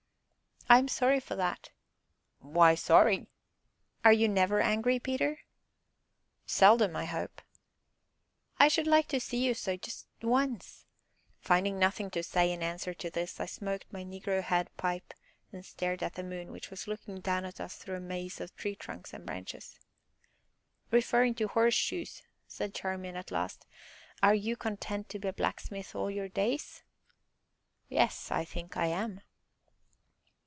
"I 0.69 0.77
am 0.79 0.87
sorry 0.87 1.19
for 1.19 1.35
that." 1.35 1.71
"Why 2.39 2.75
sorry?" 2.75 3.27
"Are 4.05 4.13
you 4.13 4.29
never 4.29 4.61
angry, 4.61 4.99
Peter?" 4.99 5.39
"Seldom, 6.45 6.95
I 6.95 7.03
hope." 7.03 7.41
"I 8.57 8.69
should 8.69 8.87
like 8.87 9.09
to 9.09 9.19
see 9.19 9.43
you 9.45 9.53
so 9.53 9.75
just 9.75 10.07
once." 10.21 10.85
Finding 11.41 11.77
nothing 11.77 12.09
to 12.11 12.23
say 12.23 12.53
in 12.53 12.63
answer 12.63 12.93
to 12.93 13.09
this, 13.09 13.37
I 13.41 13.47
smoked 13.47 13.91
my 13.91 14.05
negro 14.05 14.41
head 14.41 14.69
pipe 14.77 15.13
and 15.51 15.65
stared 15.65 16.01
at 16.01 16.13
the 16.13 16.23
moon, 16.23 16.53
which 16.53 16.69
was 16.69 16.87
looking 16.87 17.19
down 17.19 17.43
at 17.43 17.59
us 17.59 17.75
through 17.75 17.97
a 17.97 17.99
maze 17.99 18.39
of 18.39 18.55
tree 18.55 18.77
trunks 18.77 19.13
and 19.13 19.25
branches. 19.25 19.77
"Referring 20.89 21.35
to 21.35 21.49
horseshoes," 21.49 22.21
said 22.47 22.73
Charmian 22.73 23.17
at 23.17 23.29
last, 23.29 23.67
"are 24.23 24.35
you 24.35 24.55
content 24.55 25.09
to 25.09 25.19
be 25.19 25.27
a 25.27 25.33
blacksmith 25.33 25.93
all 25.97 26.09
your 26.09 26.29
days?" 26.29 26.81
"Yes, 27.89 28.31
I 28.31 28.45
think 28.45 28.77
I 28.77 28.85
am." 28.85 29.19